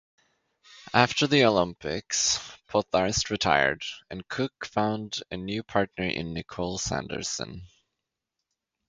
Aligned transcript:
After 0.95 1.27
the 1.27 1.45
Olympics, 1.45 2.39
Pottharst 2.67 3.29
retired, 3.29 3.83
and 4.09 4.27
Cook 4.27 4.65
found 4.65 5.21
a 5.29 5.37
new 5.37 5.61
partner 5.61 6.05
in 6.07 6.33
Nicole 6.33 6.79
Sanderson. 6.79 7.67